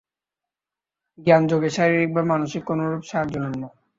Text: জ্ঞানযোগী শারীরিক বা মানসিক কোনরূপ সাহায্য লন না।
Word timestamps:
জ্ঞানযোগী 1.19 1.69
শারীরিক 1.69 2.09
বা 2.13 2.21
মানসিক 2.31 2.61
কোনরূপ 2.69 3.01
সাহায্য 3.03 3.35
লন 3.43 3.53
না। 3.61 3.69